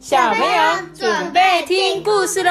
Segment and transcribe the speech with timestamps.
[0.00, 2.50] 小朋友准备听故事喽！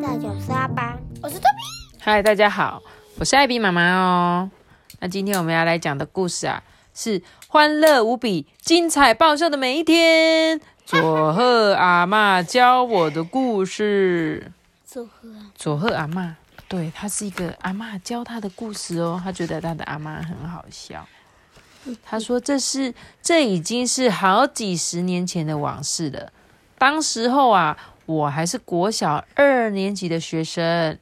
[0.00, 1.98] 大家是阿爸，我是托比。
[2.00, 2.80] 嗨，大家好，
[3.18, 4.48] 我是艾比妈妈哦。
[5.00, 6.62] 那今天我们要来讲的故事啊，
[6.94, 10.60] 是欢乐无比、精彩爆笑的每一天。
[10.86, 14.52] 佐贺阿妈教我的故事。
[14.86, 16.36] 佐贺，佐贺阿妈，
[16.68, 19.20] 对，她是一个阿妈教她的故事哦。
[19.22, 21.04] 她觉得她的阿妈很好笑。
[22.02, 26.32] 他说：“这是这已经是好几十年前的往事了。
[26.78, 30.98] 当时候啊，我还是国小二年级的学生，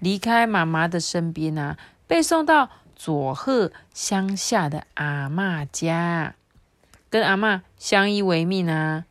[0.00, 6.34] 离开妈妈的身边啊，被送到佐贺乡下的阿妈家，
[7.10, 9.04] 跟阿妈相依为命啊。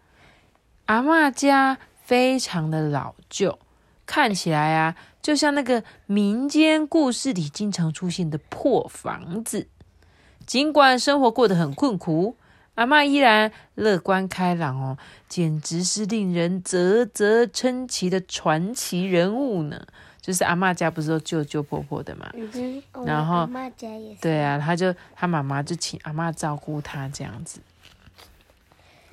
[0.85, 3.59] 阿妈家非常的老旧，
[4.05, 9.67] 看起来啊，就像那个民间故事里经常出现的破房子。”
[10.45, 12.35] 尽管生活过得很困苦，
[12.75, 19.85] 阿妈依然乐观开朗哦，简直是令人啧啧称奇的传奇人物呢。
[20.21, 22.31] 就是阿妈家不是都舅舅婆婆的嘛，
[23.05, 23.45] 然后。
[24.21, 27.59] 对啊，他就他妈妈就请阿妈照顾他这样子。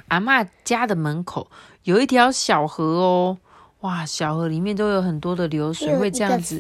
[0.07, 1.51] 阿妈家的门口
[1.83, 3.39] 有一条小河哦，
[3.81, 6.57] 哇，小河里面都有很多的流水，会这样子。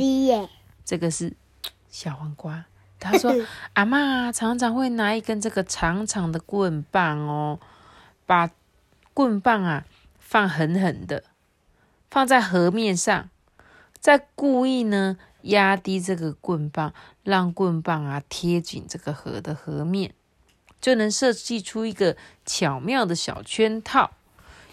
[0.84, 1.32] 这个是
[1.88, 2.64] 小黄瓜。
[3.00, 3.34] 他说
[3.72, 7.58] ：“阿妈常常会拿一根这个长长的棍棒哦，
[8.26, 8.50] 把
[9.14, 9.86] 棍棒啊
[10.18, 11.24] 放狠狠的
[12.10, 13.30] 放在河面上，
[13.98, 16.92] 再故意呢压低这个棍棒，
[17.24, 20.12] 让棍棒啊贴紧这个河的河面，
[20.78, 24.10] 就能设计出一个巧妙的小圈套。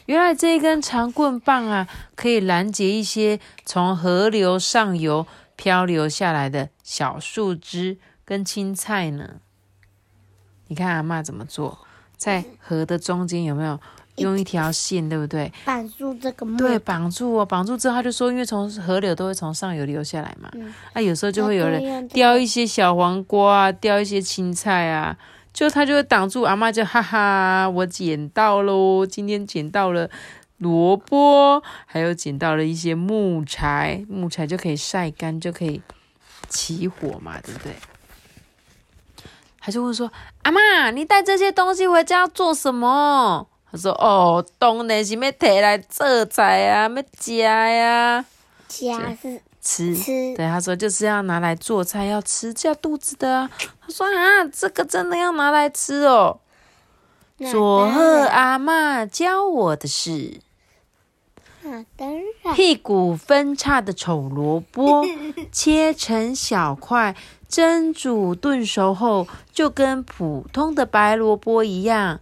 [0.05, 9.35] 原来这一根长棍棒啊，可以拦截一些从河流上游漂流下来的小树枝。”跟青菜呢？
[10.67, 11.79] 你看阿妈怎么做？
[12.17, 13.79] 在河的中间有没有
[14.17, 15.49] 用一条线，对不对？
[15.63, 16.57] 绑住这个木。
[16.57, 20.51] 对，绑住哦，绑住之后他就说，因为从河流都会从上游流下来嘛，
[20.91, 25.17] 啊，有时候就会有人叼一些小黄瓜啊，叼一些青菜啊，
[25.53, 26.41] 就他就会挡住。
[26.41, 29.05] 阿妈就哈哈，我捡到喽！
[29.05, 30.09] 今天捡到了
[30.57, 35.81] 萝卜，还有捡到了一些木材，木材就可以晒干，就可以
[36.49, 37.73] 起火嘛，对不对？
[39.67, 40.09] 他就问说
[40.43, 48.25] ：“阿妈，你带这些东西回家要做什么？”他说：“哦，当然是要摕来做菜啊，要吃呀。
[48.69, 50.33] 加是吃吃。
[50.37, 53.49] 对，他说就是要拿来做菜，要吃，叫肚子的。
[53.59, 56.39] 他说啊，这个真的要拿来吃哦。
[57.51, 60.39] 佐贺阿妈教我的是，
[62.55, 65.03] 屁股分叉的丑萝卜，
[65.51, 67.13] 切成小块。”
[67.47, 72.19] 蒸煮炖熟后，就跟普通的白萝卜一样。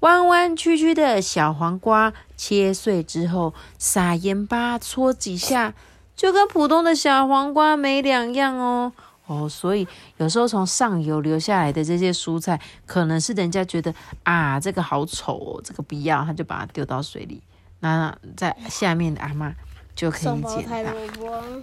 [0.00, 5.72] 弯弯曲曲的小黄瓜，切碎之后撒盐巴搓几下，
[6.14, 8.92] 就跟普通的小黄瓜没两样哦。
[9.26, 9.88] 哦，所以
[10.18, 13.92] 有时候从上游流下来的这些蔬菜，可能是人家觉得
[14.22, 17.42] 啊，这个好丑哦，这个不要，他就把它丢到水里。
[17.80, 19.54] 那在下面的阿妈。
[19.96, 20.92] 就可以捡到，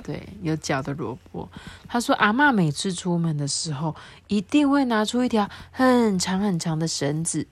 [0.04, 1.48] 对，有脚的萝卜。
[1.88, 3.96] 他说，阿妈每次出门的时候，
[4.28, 7.48] 一定会拿出一条很长很长的绳子，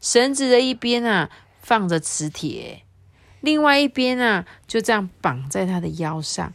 [0.00, 1.30] 绳子的一边啊
[1.62, 2.82] 放着磁铁，
[3.40, 6.52] 另外一边啊就这样绑在他的腰上，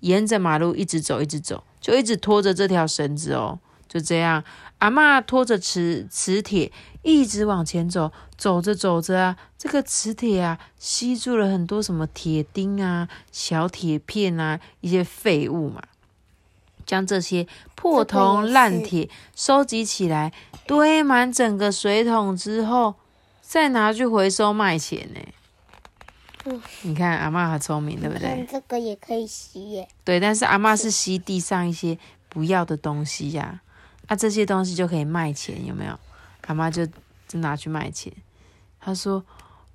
[0.00, 4.44] 沿着马路一直走，一直走，就一直拖着这条绳子哦，就这样。
[4.82, 6.72] 阿妈拖着磁磁铁
[7.02, 15.80] 一直往前走，走着走着啊，这个磁铁啊吸住了很多什么铁钉啊、小铁片啊一些废物嘛，
[16.84, 20.32] 将这些破铜烂铁收集起来，
[20.66, 22.96] 堆满整个水桶之后，
[23.40, 25.20] 再拿去回收卖钱呢。
[26.82, 28.44] 你看阿妈很聪明，对不对？
[28.50, 29.86] 这个也可以吸耶。
[30.02, 31.96] 对，但是阿妈是吸地上一些
[32.28, 33.60] 不要的东西呀。
[34.06, 35.98] 啊这些东西就可以卖钱，有没有？
[36.46, 36.84] 阿妈就
[37.28, 38.12] 就拿去卖钱。
[38.80, 39.24] 他说：“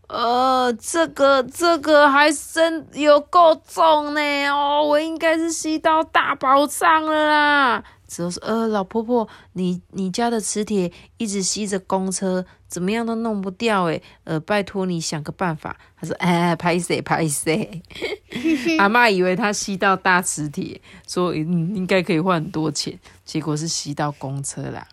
[0.10, 14.02] 呃，这个这个还真有够重呢哦，我应该是吸到大宝藏了啦。”之后说：“呃，老婆婆，你你家的磁铁一直吸着公车，怎么样都弄不掉诶。
[14.24, 17.82] 呃，拜托你想个办法。”他说：“哎，拍谁拍谁。
[18.80, 24.88] ”阿妈以为他吸到大磁铁，说应该可以换很多钱，结果是吸到公车啦。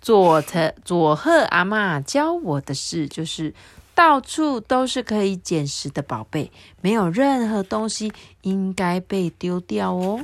[0.00, 3.54] 佐特佐贺阿妈教我的事就是，
[3.94, 10.22] 到处都是可以捡拾的宝贝，没有任何东西应该被丢掉哦。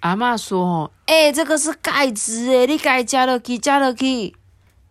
[0.00, 4.34] 阿妈说：“哦，哎，这个是盖子哎，你该加了去，加了去。”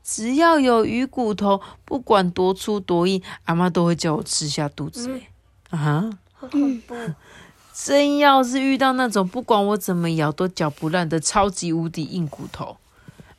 [0.04, 5.30] 只要有鱼骨头，不管多粗多硬，阿妈都会叫我吃下肚子、欸。
[5.76, 6.96] 啊，好恐怖！
[7.74, 12.78] 真要是遇到那种不管我怎么咬都嚼不烂的超级无敌硬骨头，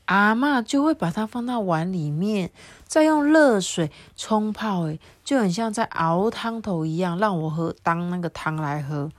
[0.06, 2.50] 阿妈就会把它放到碗里面，
[2.86, 9.10] 再用热水冲泡，诶，就很像在熬汤头一样，让我喝当那个汤来喝。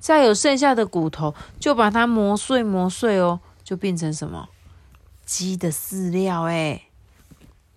[0.00, 4.48] 再有剩下的骨头，就把它磨碎磨碎哦，就变成什么
[5.26, 6.86] 鸡的饲料诶。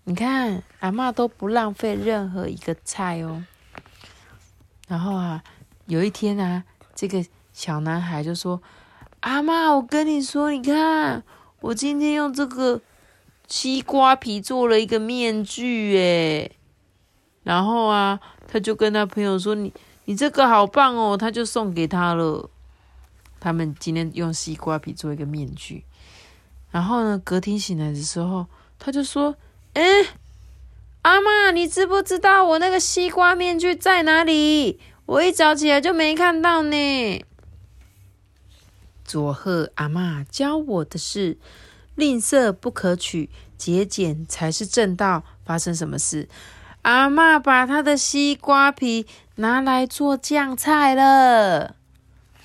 [0.06, 3.44] 你看阿妈都不浪费任何一个菜哦。
[4.88, 5.44] 然后啊，
[5.86, 6.64] 有一天啊，
[6.96, 8.62] 这个小男孩就说
[9.20, 11.24] ：“阿妈，我跟你说，你看
[11.60, 12.80] 我今天用这个
[13.48, 16.56] 西瓜皮做了一个面具，诶。
[17.44, 19.74] 然后啊，他就跟他朋友说：“你。”
[20.06, 22.50] 你这个好棒哦，他就送给他了。
[23.40, 25.84] 他们今天用西瓜皮做一个面具，
[26.72, 28.48] 然后呢，隔天醒来的时候，
[28.80, 29.36] 他就说
[29.76, 29.84] ：“哎，
[31.02, 34.80] 阿妈，你知不知道我那个西瓜面具在哪里？
[35.06, 37.26] 我一早起来就没看到呢。”
[39.04, 41.38] 佐贺阿妈教我的是：
[41.96, 45.24] 吝啬不可取，节俭才是正道。
[45.44, 46.30] 发生什么事？
[46.84, 51.76] 阿妈把她的西瓜皮拿来做酱菜了。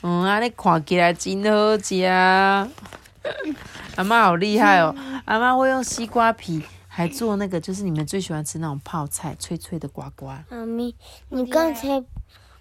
[0.02, 2.04] 嗯，啊，你看起来真好吃。
[3.96, 4.94] 阿妈好厉害哦！
[5.24, 10.42] 阿妈会用西瓜皮，还做那个，就是你们最喜欢吃那种泡菜，脆脆的瓜瓜。
[10.48, 10.94] 妈咪，
[11.28, 12.02] 你刚才，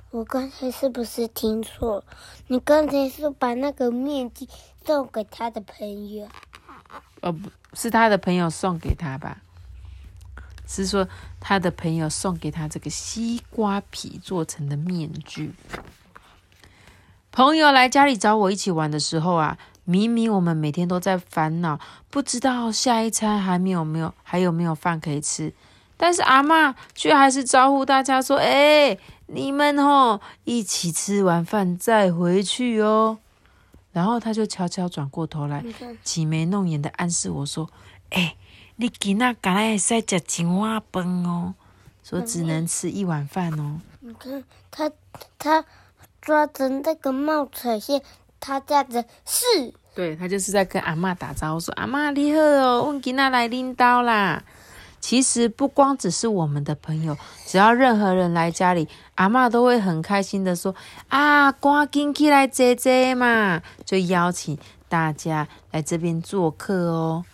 [0.09, 2.03] 我刚才是不是听错？
[2.47, 4.47] 你刚才是把那个面具
[4.83, 6.27] 送给他的朋友？
[7.21, 9.37] 呃，不是他的朋友送给他吧？
[10.67, 11.07] 是说
[11.39, 15.53] 他的朋友送给他这个西瓜皮做成的面具。
[17.31, 21.79] 朋友来家里找我一起玩的时候啊，明明我们每天都在烦恼，
[22.09, 25.53] 不知道下一餐还没有没有还有没有饭可以吃，
[25.95, 28.97] 但是阿妈却还是招呼大家说：“哎，
[29.27, 33.19] 你们哦，一起吃完饭再回去哦。”
[33.93, 35.63] 然后他就悄悄转过头来，
[36.03, 37.69] 挤眉弄眼的暗示我说
[38.11, 38.35] ：“哎。”
[38.79, 41.55] 你今仔敢会使食一碗饭哦，
[42.03, 43.81] 说只能吃一碗饭哦。
[44.01, 44.91] 你看他，
[45.39, 45.65] 他
[46.21, 48.03] 抓着那个冒彩线，
[48.39, 49.73] 他这样子是。
[49.95, 54.43] 对他就是在跟阿妈打招呼，说阿妈你好哦，我今仔来领导啦。
[54.99, 60.75] 其实不光只是我们的朋友，只要任何人来家里，阿妈都会很开心的说
[61.07, 64.55] 啊，赶紧起来坐坐嘛，就邀请
[64.87, 67.25] 大家来这边做客哦。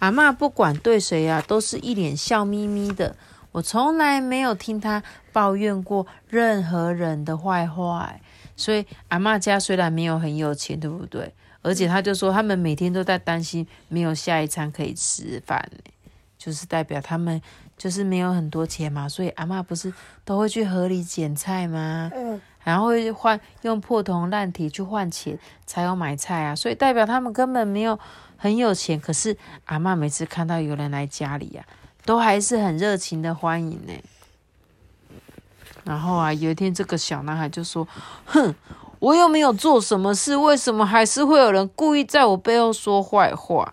[0.00, 3.16] 阿妈不管对谁啊，都是一脸笑眯眯的。
[3.52, 5.02] 我从来没有听她
[5.32, 8.12] 抱怨过任何人的坏话。
[8.56, 11.32] 所以阿妈家虽然没有很有钱，对不对？
[11.62, 15.66] 而且她就说他们每天都在担心没有下一餐可以吃饭，
[16.36, 17.40] 就是代表他们
[17.78, 19.08] 就是没有很多钱嘛。
[19.08, 19.92] 所以阿妈不是
[20.24, 22.10] 都会去河里捡菜吗？
[22.14, 26.54] 嗯，然后会换用破铜烂铁去换钱，才有买菜啊。
[26.54, 27.98] 所以代表他们根本没有。
[28.44, 31.64] 很有钱，可是阿妈每次看到有人来家里呀，
[32.04, 33.92] 都还是很热情的欢迎呢。
[35.82, 37.88] 然后啊，有一天这个小男孩就说
[38.26, 38.54] ：“哼，
[38.98, 43.72] 我又没有做什么事，为什么还是会有人故意在我背后说坏话？”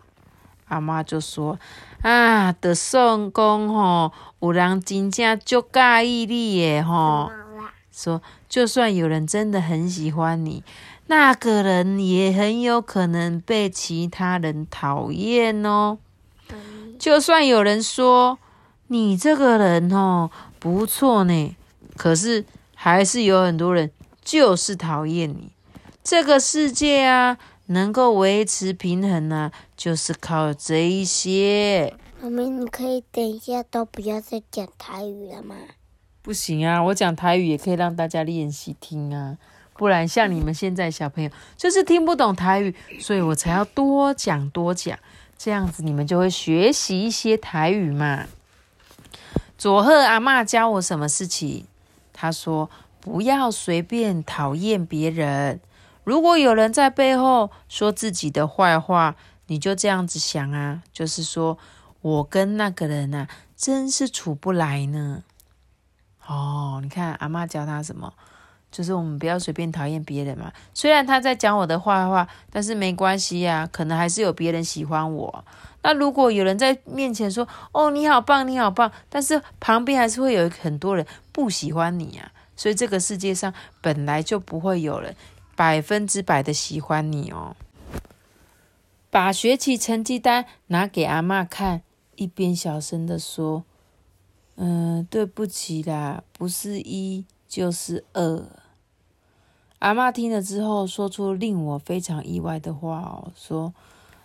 [0.70, 1.60] 阿妈就说
[2.01, 7.30] ：“啊，的宋公吼，有人真正就介意你耶吼，
[7.92, 10.63] 说就算有人真的很喜欢你。”
[11.12, 15.98] 那个人也很有可能被其他人讨厌哦。
[16.98, 18.39] 就算有人说
[18.88, 21.53] 你这个人哦不错呢，
[21.98, 23.91] 可是还是有很多人
[24.24, 25.51] 就是讨厌你。
[26.01, 31.94] 这个世界啊，能够维持平衡呢，就是靠这一些。
[32.22, 35.58] 妈咪，你可以等一下都不要再讲台语了吗？
[36.22, 39.38] 不行啊，我讲台语也可以让大家练习听啊。
[39.82, 44.96] 不然像你们现在小朋友就是听不懂台语，所以我才要多讲多讲，
[45.40, 48.28] 这样子你们就会学习一些台语嘛。
[49.58, 51.66] 佐贺阿妈教我什么事情？
[52.14, 52.70] 她说
[53.00, 55.60] 不要随便讨厌别人。
[56.04, 59.16] 如果有人在背后说自己的坏话，
[59.48, 61.58] 你就这样子想啊，就是说
[62.02, 65.24] 我跟那个人啊，真是处不来呢。
[66.28, 68.14] 哦，你看阿妈教他什么？
[68.72, 70.51] 就是我们不要随便讨厌别人嘛。
[70.74, 75.44] 虽然他在讲我的坏话，但是没关系呀，可能还是有别人喜欢我。
[75.84, 82.32] 那如果有人在面前说“哦，你好棒，你好棒”，但是旁边还是会有很多人不喜欢你啊。
[82.56, 83.51] 所以这个世界上
[83.82, 85.16] 本来就不会有人
[85.56, 87.56] 百分之百的喜欢你哦。
[89.10, 91.82] 把学习成绩单拿给阿妈看，
[92.16, 93.66] 一边小声的说
[94.56, 98.46] ：“嗯，对不起啦，不是一就是二。”
[99.82, 103.74] 阿妈听了之后，说出令我非常意外的话哦，说：“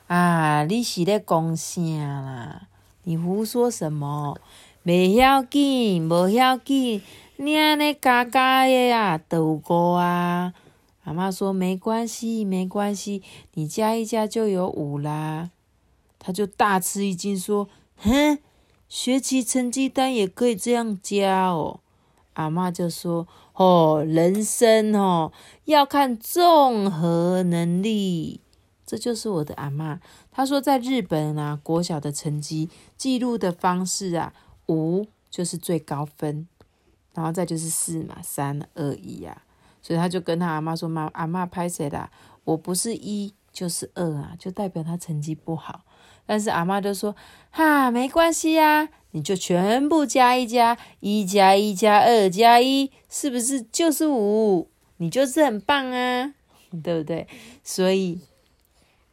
[0.07, 2.69] 啊，你是咧讲啥啦？
[3.05, 4.37] 你胡说什么？
[4.85, 7.01] 袂要紧，无要紧，
[7.37, 10.53] 你安尼加加的呀，都够啊。”
[11.05, 13.23] 阿妈说：“没关系，没关系，
[13.55, 15.49] 你加一加就有五啦。”
[16.21, 18.39] 他就大吃一惊，说：“哼，
[18.91, 21.81] 学期成绩单也可以这样加哦。”
[22.35, 25.33] 阿妈就说：“哦，人生哦
[25.65, 28.41] 要看综合能力。”
[28.87, 29.99] 这就是我的阿妈。
[30.31, 34.33] 她说，在日本啊，国小的成绩记录的方式啊，
[34.69, 36.47] 五就是最高分，
[37.13, 39.43] 然后再就是四嘛，三二一呀。
[39.83, 42.11] 所以他就跟他阿妈说：“妈，阿妈拍谁啦？
[42.45, 45.83] 我不是一就是二啊，就代表他成绩不好。”
[46.25, 47.15] 但是阿妈就说
[47.51, 54.69] ：“哈，没关系呀，你就全部加一加，一加一加二加一，是不是就是五？
[54.99, 56.35] 你就是很棒啊，
[56.85, 57.27] 对不对？
[57.65, 58.21] 所以，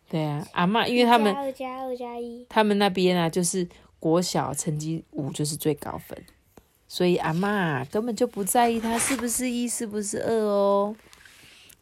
[0.10, 3.66] 对啊，阿妈，因为他们二加二加一，他们那边啊，就是
[3.98, 6.22] 国小成绩五就是最高分。”
[6.90, 10.94] 所以阿妈根本就不在意他是不是一，是不是二哦。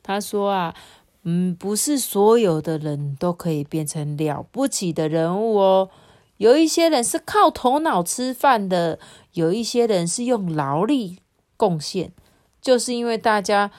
[0.03, 0.75] 他说啊，
[1.23, 5.89] 嗯，不是所有的人都可以变成了不起的人物哦。
[6.41, 8.97] 有一些人是靠头脑吃饭的，
[9.33, 11.19] 有一些人是用劳力
[11.55, 12.13] 贡献。
[12.59, 13.69] 就是因为大家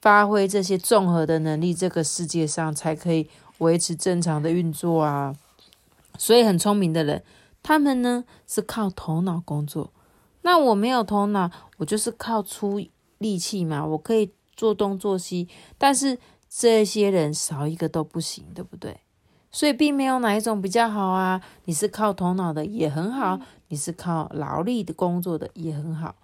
[0.00, 5.36] 发挥这些综合的能力，这个世界上才可以维持正常的运作啊。
[6.18, 7.22] 所以很聪明的人，
[7.62, 9.92] 他们呢是靠头脑工作。
[10.42, 12.84] 那我没有头脑，我就是靠出
[13.18, 15.46] 力气嘛，我可以做东做西，
[15.78, 19.02] 但是这些人少一个都不行，对不对？
[19.50, 21.40] 所以并没有哪一种比较好啊。
[21.64, 26.14] 你是靠头脑的也很好，你是靠劳力的工作的也很好。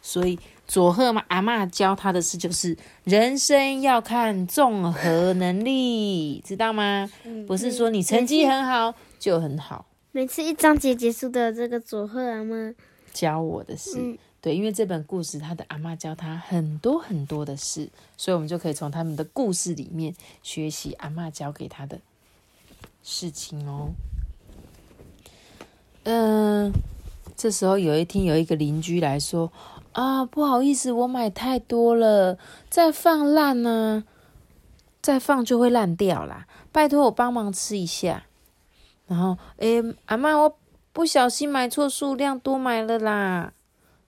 [0.00, 7.08] 所以佐贺嘛，阿妈教他的事就是人生要看综合能力，知道吗？
[7.46, 9.86] 不是说你成绩很好就很好。
[10.10, 12.74] 每次一章节结束的这个佐贺阿妈。
[13.12, 22.00] 教我的事，对，因为这本故事，他的阿妈教他很多很多的事，所以我们就可以从他们的故事里面学习阿妈教给他的
[23.02, 23.92] 事情哦。
[26.04, 26.72] 嗯，
[27.36, 29.52] 这时候有一天有一个邻居来说
[29.92, 34.04] ：“啊，不好意思，我买太多了，再放烂呢，
[35.00, 38.24] 再放就会烂掉啦，拜托我帮忙吃一下。”
[39.06, 40.56] 然后，诶，阿妈我。
[40.94, 43.54] 不小心买错数量，多买了啦！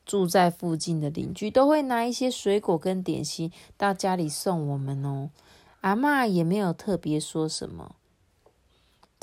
[0.05, 5.31] 住在附近的邻居都会拿一些水果跟点心到家里送我们哦。
[5.81, 7.97] 阿妈也没有特别说什么，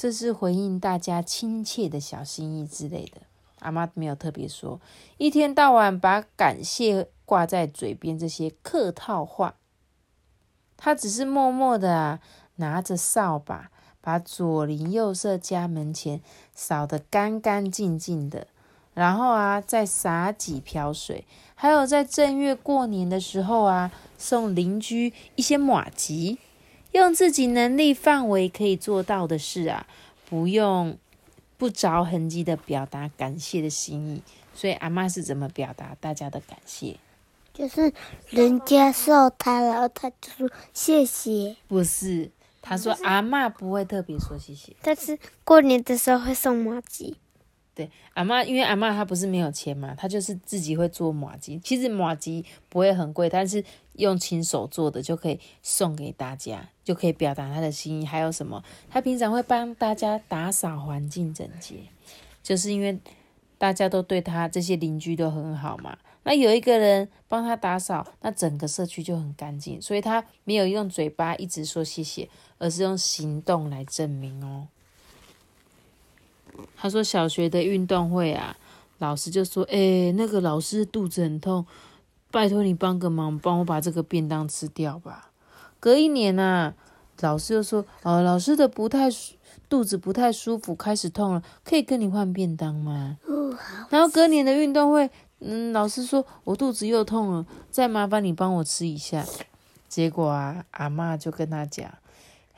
[0.02, 3.22] 这是回应大家亲切的小心意之类的。
[3.60, 4.82] 阿妈没有特别说，
[5.20, 9.54] 一天到晚把感谢挂在嘴边，这些客套话，
[10.76, 12.20] 他只是默默的啊，
[12.56, 13.70] 拿着扫把。
[14.04, 16.22] 把左邻右舍家门前
[16.56, 18.48] 扫得干干净净的，
[18.96, 26.40] 然后啊，再洒几瓢水，还有在正月过年的时候啊，送邻居一些马吉，
[26.92, 29.88] 用自己能力范围可以做到的事啊，
[30.30, 30.98] 不用
[31.58, 34.22] 不着痕迹的表达感谢的心意。
[34.54, 36.98] 所以阿妈是怎么表达大家的感谢？
[37.54, 37.94] 就是
[38.30, 41.56] 人家送他，然后他就说谢谢。
[41.68, 42.32] 不是。
[42.64, 47.18] 他说：“阿妈不会特别说谢谢，但是过年的时候会送麻吉。
[47.74, 51.60] 对，阿妈，因为阿妈她不是没有钱嘛，她就是自己会做马吉。
[51.64, 58.06] 其实马吉不会很贵，但是用亲手做的就可以送给大家，就可以表达他的心意。
[58.06, 58.64] 还有什么？
[58.90, 61.76] 他平常会帮大家打扫环境整洁，
[62.42, 63.00] 就是因为
[63.58, 69.82] 大家都对他这些邻居都很好嘛。”那有一个人帮他打扫，那整个社区就很干净。
[69.82, 72.30] 所以他没有用嘴巴一直说谢谢，
[72.60, 74.68] 而是用行动来证明哦。
[76.76, 78.56] 他说小学的运动会啊，
[79.00, 81.66] 老师就说：“哎，那个老师肚子很痛，
[82.32, 85.30] 拜托你帮个忙，帮我把这个便当吃掉吧。”
[85.80, 86.74] 隔一年啊，
[87.20, 89.10] 老师又说：“哦，老师的不太
[89.68, 93.18] 肚子不太舒服，开始痛了，可以跟你换便当吗？”
[93.90, 95.10] 然后隔年的运动会。
[95.44, 99.26] 嗯，老师说我肚子又痛了，再麻烦你帮我吃一下。
[99.90, 101.90] 结果啊，阿妈就跟他讲：“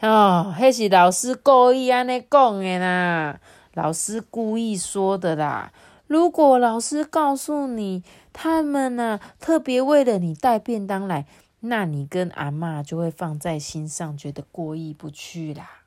[0.01, 3.39] 哦，那是老师故意安尼讲的啦，
[3.73, 5.71] 老师故意说的啦。
[6.07, 11.25] 如果老师告诉你他们呢，特别为了你带便当来，
[11.61, 15.83] 那你跟阿妈就会放在心上，觉得过意不去啦。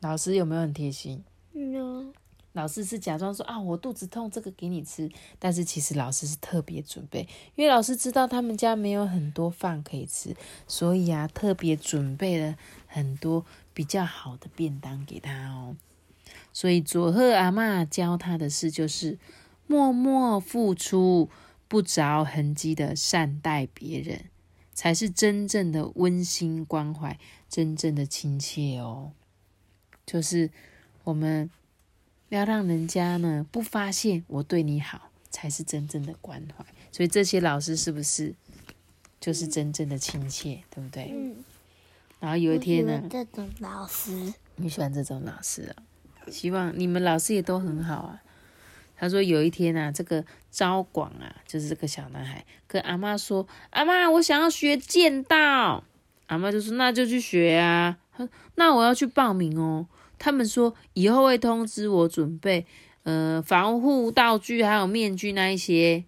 [0.00, 1.24] 老师有没有很贴心？
[1.52, 2.12] 有。
[2.52, 5.10] 老师是假装说啊，我肚子痛，这个给你吃。
[5.38, 10.34] 但是其实老师是特别准备，因为老师知道他们家没有很多饭可以吃，
[10.66, 15.76] 所以啊，特别准备了很多比较好的便当给他哦。
[16.52, 19.18] 所以佐贺阿妈教他的事就是
[19.66, 21.28] 默默付出、
[21.68, 24.24] 不着痕迹的善待别人，
[24.72, 27.18] 才是真正的温馨关怀，
[27.48, 29.12] 真正的亲切哦。
[30.04, 30.50] 就是
[31.04, 31.50] 我们。
[32.28, 36.66] 要让人家呢不发现我对你好，才是真正的关怀。
[36.90, 38.34] 所以这些老师是不是
[39.20, 41.12] 就是真正的亲切，对不对？
[41.14, 41.36] 嗯。
[42.18, 45.85] 然后有一天呢，这种老师，你喜欢这种老师啊？
[46.28, 48.22] 希望你们老师也都很好啊。
[48.98, 55.84] 他说有一天啊，这个招广啊，就是这个小男孩跟阿妈说：“阿妈，我想要学剑道。”
[56.28, 57.98] 阿妈就说：“那就去学啊。”
[58.56, 59.86] 那我要去报名哦。”
[60.18, 62.64] 他们说以后会通知我准备，
[63.02, 66.04] 呃，防护道具还有面具那一些。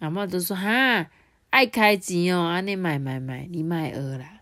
[0.00, 1.08] 阿妈都说哈，
[1.50, 4.40] 爱开钱哦，安尼买买买，你买鹅啦，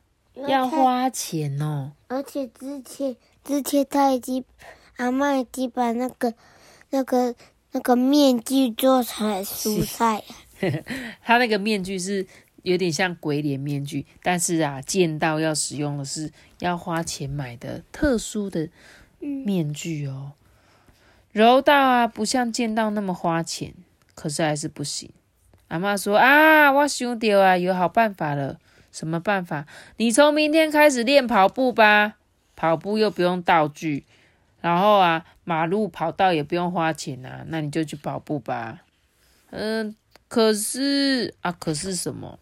[0.48, 1.92] 要花钱哦。
[2.08, 4.44] 而且之前之前他已经
[4.96, 6.34] 阿妈已经把那个
[6.90, 7.34] 那个
[7.72, 10.22] 那个面具做成蔬菜。
[11.24, 12.26] 他那个面具是。
[12.62, 16.30] 有点像鬼脸面具，但是啊，剑道要使用的是
[16.60, 18.68] 要花钱买的特殊的
[19.18, 20.34] 面具哦。
[21.32, 23.74] 柔道啊，不像剑道那么花钱，
[24.14, 25.10] 可是还是不行。
[25.66, 28.60] 阿妈说啊，我想到啊，有好办法了。
[28.92, 29.66] 什么办法？
[29.96, 32.14] 你从明天开始练跑步吧，
[32.62, 34.04] 跑步又不用道具，
[34.60, 38.84] 然后啊，马路跑道也不用花钱啊，那你就去跑步吧。
[39.50, 39.96] 嗯，
[40.28, 42.38] 可是啊，可是什么？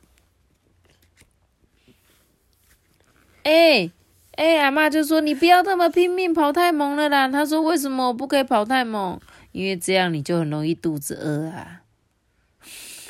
[3.44, 3.90] 哎
[4.32, 7.26] 哎，阿妈就说你不要那么拼命跑太猛了啦。
[7.26, 9.18] 他说为什么我不可以跑太猛？
[9.52, 11.80] 因为这样你就很容易肚子饿啊。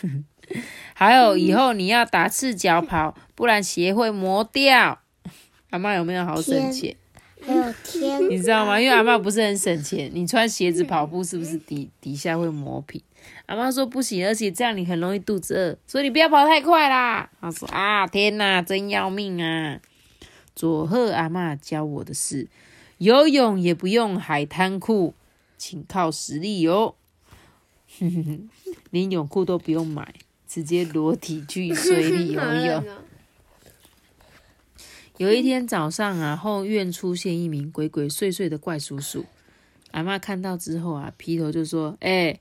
[0.95, 5.01] 还有以后你要打赤脚跑，不然鞋会磨掉。
[5.71, 6.97] 阿妈有没有好省钱？
[7.47, 8.81] 还有天，你知道吗？
[8.81, 13.03] 因为阿妈不是很省钱，你穿鞋子跑步是不是底底下会磨皮？
[13.47, 17.31] 阿妈说不行，而且这样你很容易肚子饿，所以你不要跑太快啦。
[17.41, 19.81] 他说啊，天哪，真要命啊！
[20.55, 22.49] 佐贺阿妈教我的是，
[22.99, 25.15] 游泳也不用海滩裤，
[25.57, 26.95] 请靠实力哦。
[28.91, 30.15] 连泳裤都不用买，
[30.47, 32.85] 直接裸体去水里游泳。
[35.21, 39.27] 有一天早上啊，后院出现一名鬼鬼祟祟的怪叔叔。
[39.91, 42.41] 阿妈看到之后啊，劈头就说：“哎，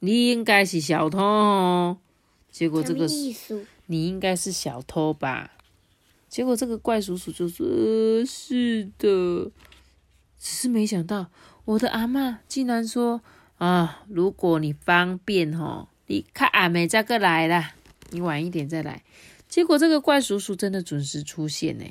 [0.00, 1.96] 你应该是小偷哦。”
[2.52, 3.06] 结果这个
[3.86, 5.52] 你应该是小偷吧？
[6.28, 7.66] 结果这个怪叔叔就说
[8.28, 9.50] ：“是的，
[10.38, 11.30] 只是没想到
[11.64, 13.22] 我的阿妈竟然说
[13.56, 17.72] 啊，如果你方便哦，你看阿妹再个来啦，
[18.10, 19.02] 你晚一点再来。”
[19.48, 21.84] 结果这个怪叔叔真的准时出现呢，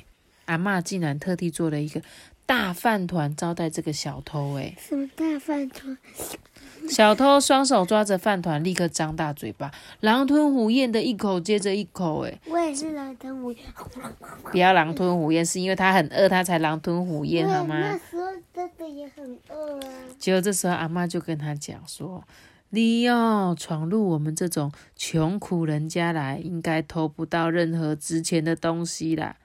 [0.48, 2.02] 阿妈竟然特地做了一个
[2.44, 5.96] 大饭团招待这个小偷哎，什么大饭团？
[6.88, 12.24] 小偷双手抓着饭团，立刻张大嘴巴，狼吞虎咽的一口接着一口。
[12.24, 13.58] 哎，我也是狼吞虎咽。
[14.50, 17.76] 不要狼吞虎咽，是因为他很饿，他才狼吞虎咽，好吗？
[17.78, 19.92] 那时候真的也很饿啊。
[20.18, 22.24] 结果这时候阿妈就跟他讲说
[22.70, 29.36] ：“你哦，闯入我们这种穷苦人家来，应该偷不到任何值钱的东西啦。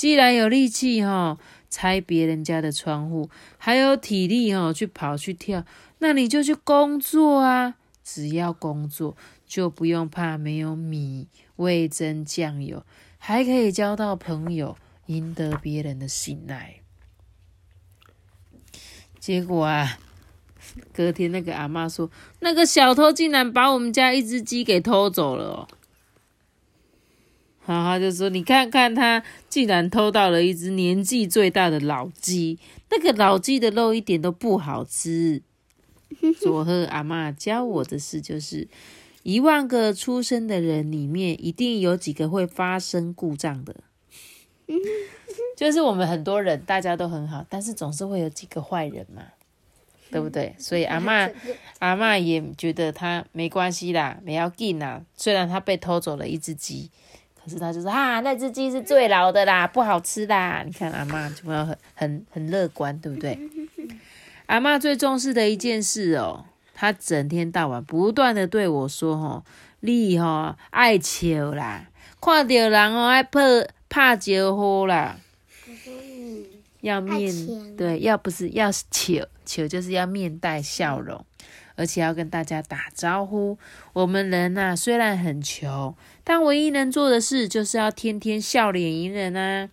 [0.00, 1.36] 既然有力气哈，
[1.68, 5.62] 拆别人家的窗户，还有体力哈，去跑去跳。”
[6.00, 7.74] 那你就去工作啊！
[8.02, 9.14] 只要工作，
[9.46, 12.82] 就不用怕没有米、味增、酱油，
[13.18, 16.76] 还可以交到朋友，赢得别人的信赖。
[19.18, 19.98] 结果啊，
[20.94, 25.68] 隔天那个阿妈说，那个小偷竟然把我们家一只鸡给偷走了。
[27.70, 32.58] 然后就说：“你看看，他竟然偷到了一只年纪最大的老鸡，
[32.90, 35.40] 那个老鸡的肉一点都不好吃。”
[36.42, 38.66] 佐贺阿妈教我的事就是：
[39.22, 43.76] 一万个出生的人里面，一定有几个会发生故障的。
[45.56, 49.22] 就是我们很多人大家都很好，但是总是会有几个坏人嘛，
[50.10, 50.56] 对不对？
[50.58, 51.30] 所以阿妈
[51.78, 55.04] 阿妈也觉得他没关系啦，没要紧啦。
[55.16, 56.90] 虽然他被偷走了一只鸡，
[57.50, 60.62] 可是他就说：哈，那只鸡是最老的啦，不好吃啦。
[60.64, 63.36] 你看阿妈就要很很很乐观，对不对？
[64.46, 69.44] 阿妈最重视的一件事哦，她整天到晚不断的对我说：“吼，
[69.80, 71.88] 你吼爱笑啦，
[72.20, 73.40] 看到人哦爱拍
[73.88, 75.16] 拍招呼啦。”
[76.82, 81.26] 要面钱对，要不是要求求，就是要面带笑容，
[81.80, 83.56] 而且要跟大家打招呼。
[83.94, 89.70] 我们人呐、虽然很穷，但唯一能做的事就是要天天笑脸迎人啊！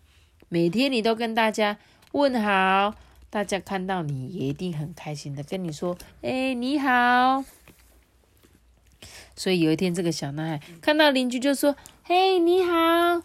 [0.48, 1.78] 每天你都跟大家
[2.14, 2.96] 问好，
[3.30, 7.44] 大家看到你也一定很开心的跟你说：“哎、你好。”
[9.36, 13.22] 所以有一天，这个小男孩看到邻居就说：“嘿，你好。”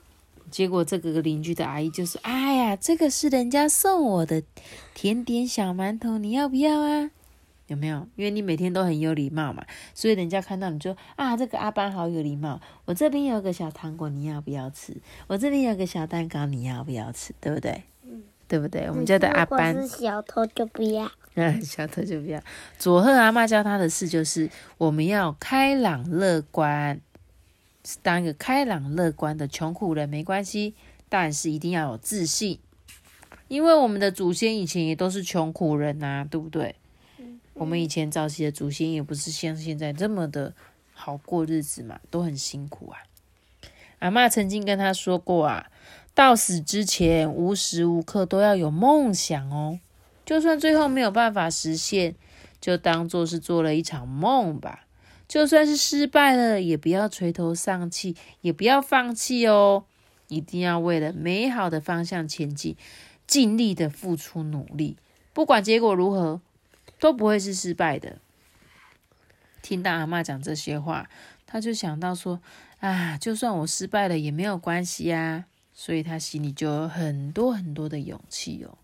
[0.51, 4.43] 结果这个邻居的阿姨就说：“哎呀，这个是人家送我的
[4.93, 7.11] 甜点小馒头，你要不要啊？
[7.69, 8.07] 有没有？
[8.17, 12.61] 因为你每天都很有礼貌嘛，所以人家看到你就啊，这个阿班好有礼貌。
[12.85, 14.97] 我这边有个小糖果，你要不要吃？
[15.27, 17.35] 我这边有个小蛋糕，你要不要吃？
[17.41, 17.83] 对不对？
[18.49, 18.87] 对不对？
[18.89, 21.11] 我们家的阿班是小偷就不要。
[21.35, 22.39] 嗯， 小偷就不要。
[22.79, 27.01] 佐贺阿妈教他的事就是，我们要开朗乐观，
[28.03, 30.75] 当一个开朗乐观的穷苦人没关系，
[31.09, 32.59] 但是一定要有自信，
[33.49, 36.75] 因为我们的祖先以前也都是穷苦人呐、对不对？
[37.55, 40.55] 我们以前早期的祖先也不是像现在这么的
[40.93, 42.99] 好过日子嘛，都很辛苦啊。
[43.99, 45.71] 阿妈曾经跟他说过啊，
[46.15, 49.79] 到死之前无时无刻都要有梦想哦。
[50.25, 52.15] 就算最后没有办法实现，
[52.61, 54.87] 就当做是做了一场梦吧。
[55.29, 59.85] 就算是失败了，也不要垂头丧气，也不要放弃哦。
[60.29, 62.77] 一定要为了美好的方向前进，
[63.27, 64.97] 尽力的付出努力，
[65.33, 66.41] 不管结果如何，
[67.03, 68.19] 都不会是失败的。
[69.61, 71.11] 听到阿妈讲这些话，
[71.45, 72.41] 他就想到说：
[72.79, 78.79] 啊，就算我失败了也没有关系呀、所以他心里就有很多很多的勇气哦。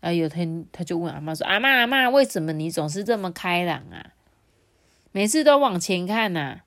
[0.00, 4.10] 啊，有天他就问阿妈说：“阿妈阿妈，为什么你总是这么开朗啊？
[5.12, 6.62] 每次都往前看呐、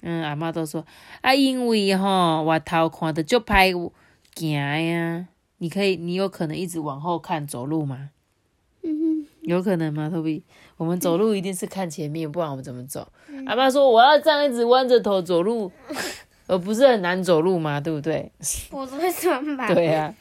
[0.00, 0.86] 嗯，阿妈都说
[1.20, 3.92] ：“啊，因为吼，我头看的就歹
[4.34, 5.28] 行呀。
[5.58, 8.08] 你可以，你有可能一直往后看走路吗？
[9.44, 10.42] 嗯，有可能吗，托比？
[10.76, 13.06] 我们走路一定是看前面，不然我们怎么走？
[13.46, 15.70] 阿妈说我要这样一直弯着头走路，
[16.46, 17.80] 而不是很难走路嘛？
[17.80, 18.30] 对不对？
[18.72, 19.72] 我都会转吧。
[19.72, 20.14] 对啊，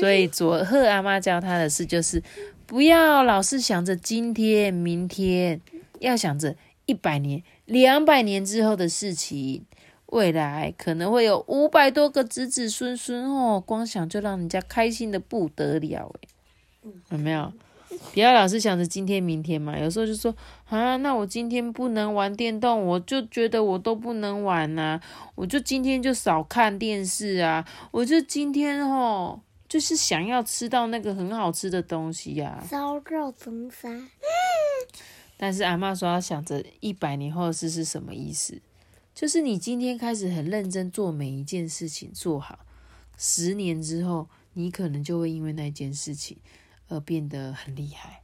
[0.00, 2.22] 所以佐贺阿妈教他的事就是，
[2.66, 5.60] 不要老是想着今天、明天，
[6.00, 6.56] 要想着
[6.86, 9.64] 一百年、两百年之后的事情。
[10.08, 17.52] 未来可能会有五百多个子子孙孙哦，光想就让人家开心的不得了诶，有没有？
[18.12, 20.34] 不要老是想着今天、明天嘛，有时候就说
[20.68, 25.00] 啊，那我今天不能玩电动，我就觉得我都不能玩呐、
[25.34, 34.08] 我就今天就少看电视啊，我就今天哦，就是想要吃到那个很好吃的东西呀、烧肉中山，
[35.36, 38.60] 但是阿妈说要想着一百年后的事是什么意思？
[39.12, 42.60] 就是你今天开始很认真做每一件事情做好，
[43.16, 46.36] 十年之后你可能就会因为那件事情
[46.88, 48.22] 而变得很厉害，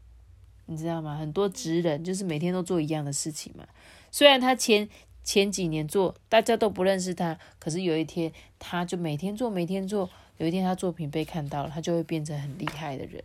[0.67, 1.17] 你知道吗？
[1.17, 3.67] 很多职人就是每天都做一样的事情嘛，
[4.11, 4.89] 虽然他前
[5.23, 13.23] 前几年做大家都不认识他，可是有一天他就每天做每天做，有一天他作品被看到了，他就会变成很厉害的人。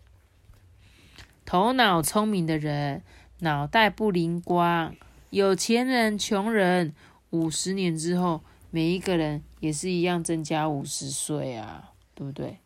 [1.45, 3.03] 头脑聪明的人，
[3.39, 4.95] 脑袋不灵光，
[5.29, 6.93] 有钱人、穷人，
[7.29, 12.57] 五十年之后，每一个人也是一样增加五十岁啊，对不对？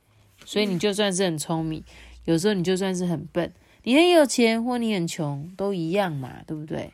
[0.45, 1.83] 所以你就算是很聪明，
[2.29, 6.93] 有时候你就算是很笨，你很有钱或你很穷，都一样嘛，对不对？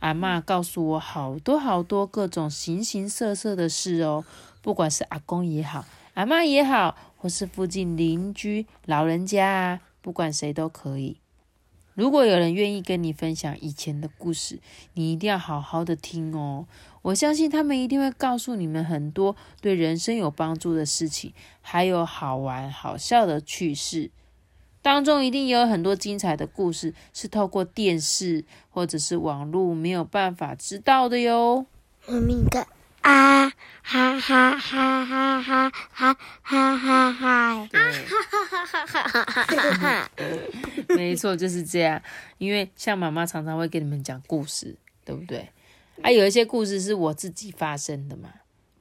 [0.00, 4.24] 阿嬷告诉我好多好多各种形形色色的事哦，
[4.60, 11.18] 不管是阿公也好，阿嬷也好，或是附近邻居老人家啊，不管谁都可以。
[11.94, 14.58] 如果有人愿意跟你分享以前的故事，
[14.94, 16.66] 你一定要好好的听哦。
[17.02, 24.10] 我相信他们一定会告诉你们很多对人生有帮助的事情，还有好玩好笑的趣事。
[24.82, 31.64] 当中一定也有很多精彩的故事，是透过电视或者是网络没有办法知道的哟。
[32.06, 32.66] 我们的
[33.00, 40.10] 啊哈哈哈哈哈哈哈哈哈，哈哈哈哈哈哈
[40.88, 42.02] 没错，就是这样。
[42.38, 45.48] 因为像妈妈常常会给你们讲故事，对不对？
[46.02, 48.28] 啊，有一些故事是我自己发生的嘛，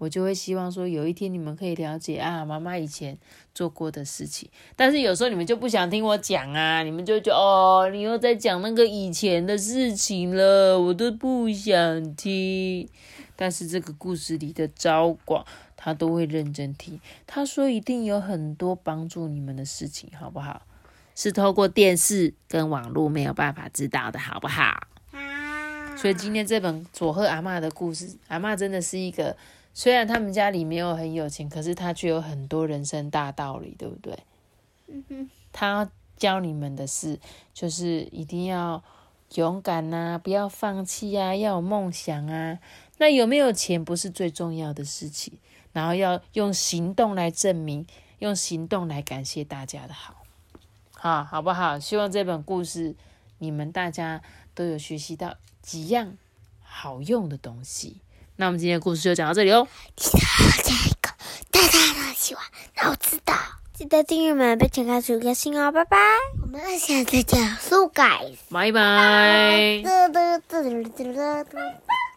[0.01, 3.15] 我就会希望说有一天你们可以了解啊，妈妈以前
[3.53, 4.49] 做过的事情。
[4.75, 12.89] 但是有时候你们就不想听我讲啊，你们就觉得哦，你又在讲那个以前的事情了，我都不想听。
[13.35, 15.45] 但是这个故事里的昭广，
[15.77, 16.99] 他都会认真听。
[17.27, 20.63] 他说一定有很多帮助你们的事情，好不好？
[21.13, 24.81] 是透过电视跟网络没有办法知道的，好不好？
[25.95, 29.37] 所以今天这本佐贺阿嬷的故事，阿嬷真的是一个，
[29.73, 34.17] 虽然他们家里没有很有钱，可是他却有很多人生大道理，对不对？
[35.53, 37.19] 他教你们的是，
[37.53, 38.83] 就是一定要
[39.35, 42.59] 勇敢呐、不要放弃呀、要有梦想啊。
[42.97, 45.33] 那有没有钱不是最重要的事情，
[45.71, 47.87] 然后要用行动来证明，
[48.19, 50.23] 用行动来感谢大家的好，
[50.91, 51.79] 好，好不好？
[51.79, 52.93] 希望这本故事
[53.39, 54.21] 你们大家
[54.53, 56.17] 都有学习到几样
[56.61, 58.01] 好用的东西。
[58.41, 59.67] 那我们今天的故事就讲到这里哦。
[59.95, 60.17] 这个
[61.51, 62.43] 大大的喜欢，
[62.75, 63.35] 那我知道。
[63.71, 65.99] 记得订阅我们，并且开出个星哦，拜拜。
[66.41, 68.37] 我们下次见，So guys。
[68.49, 69.83] 拜拜。
[69.83, 71.45] 嘚嘚嘚嘚嘚嘚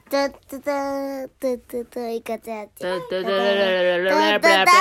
[0.08, 2.66] 嘚嘚嘚嘚嘚嘚一个这样。
[2.80, 4.74] 嘚嘚嘚嘚嘚嘚嘚嘚嘚